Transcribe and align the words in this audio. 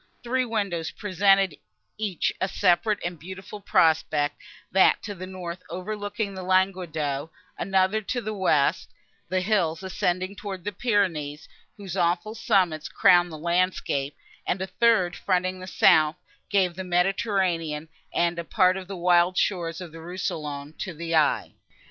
Three 0.23 0.45
windows 0.45 0.89
presented 0.89 1.57
each 1.95 2.33
a 2.41 2.47
separate 2.47 2.97
and 3.05 3.19
beautiful 3.19 3.59
prospect; 3.61 4.37
that 4.71 5.03
to 5.03 5.13
the 5.13 5.27
north, 5.27 5.61
overlooking 5.69 6.33
Languedoc; 6.33 7.31
another 7.55 8.01
to 8.01 8.19
the 8.19 8.33
west, 8.33 8.89
the 9.29 9.41
hills 9.41 9.83
ascending 9.83 10.37
towards 10.37 10.63
the 10.63 10.71
Pyrenees, 10.71 11.47
whose 11.77 11.95
awful 11.95 12.33
summits 12.33 12.89
crowned 12.89 13.31
the 13.31 13.37
landscape; 13.37 14.15
and 14.47 14.59
a 14.59 14.65
third, 14.65 15.15
fronting 15.15 15.59
the 15.59 15.67
south, 15.67 16.15
gave 16.49 16.73
the 16.73 16.83
Mediterranean, 16.83 17.87
and 18.11 18.39
a 18.39 18.43
part 18.43 18.77
of 18.77 18.87
the 18.87 18.97
wild 18.97 19.37
shores 19.37 19.79
of 19.81 19.91
Rousillon, 19.91 20.75
to 20.79 20.95
the 20.95 21.13
eye. 21.15 21.53